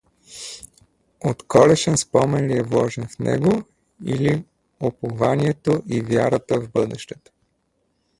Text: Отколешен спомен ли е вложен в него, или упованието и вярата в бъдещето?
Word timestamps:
Отколешен 1.19 1.97
спомен 1.97 2.47
ли 2.47 2.57
е 2.57 2.63
вложен 2.63 3.07
в 3.07 3.19
него, 3.19 3.63
или 4.05 4.45
упованието 4.83 5.83
и 5.87 6.01
вярата 6.01 6.61
в 6.61 6.71
бъдещето? 6.71 7.31